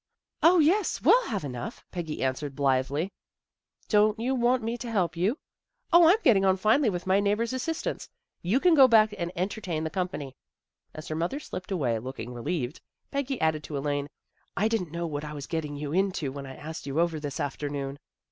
""0, 0.43 0.57
yes. 0.57 1.03
We'll 1.03 1.27
have 1.27 1.43
enough," 1.43 1.85
Peggy 1.91 2.23
an 2.23 2.33
swered 2.33 2.55
blithely." 2.55 3.11
Don't 3.87 4.19
you 4.19 4.33
want 4.33 4.63
me 4.63 4.75
to 4.79 4.89
help 4.89 5.15
you? 5.15 5.37
""0, 5.95 6.05
I'm 6.07 6.17
getting 6.23 6.43
on 6.43 6.57
finely 6.57 6.89
with 6.89 7.05
my 7.05 7.19
neigh 7.19 7.35
bor's 7.35 7.53
assistance. 7.53 8.09
You 8.41 8.59
can 8.59 8.73
go 8.73 8.87
back 8.87 9.13
and 9.15 9.31
enter 9.35 9.61
tain 9.61 9.83
the 9.83 9.91
company." 9.91 10.35
As 10.95 11.07
her 11.09 11.15
mother 11.15 11.39
slipped 11.39 11.71
away, 11.71 11.99
looking 11.99 12.33
relieved, 12.33 12.81
Peggy 13.11 13.39
added 13.39 13.63
to 13.65 13.77
Elaine," 13.77 14.09
I 14.57 14.67
didn't 14.67 14.91
know 14.91 15.05
what 15.05 15.23
I 15.23 15.33
was 15.33 15.45
getting 15.45 15.75
you 15.75 15.93
into 15.93 16.31
when 16.31 16.47
I 16.47 16.55
asked 16.55 16.87
you 16.87 16.99
over 16.99 17.19
this 17.19 17.39
afternoon." 17.39 17.99